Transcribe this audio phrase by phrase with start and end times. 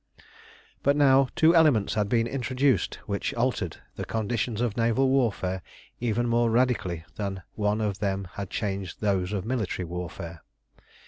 [0.81, 5.61] But now two elements had been introduced which altered the conditions of naval warfare
[5.99, 10.41] even more radically than one of them had changed those of military warfare.